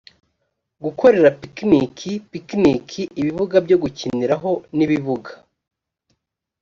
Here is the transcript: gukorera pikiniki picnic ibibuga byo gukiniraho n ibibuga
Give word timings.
gukorera 0.83 1.29
pikiniki 1.41 2.11
picnic 2.31 2.87
ibibuga 3.19 3.55
byo 3.65 3.77
gukiniraho 3.83 4.51
n 4.77 4.79
ibibuga 4.85 5.31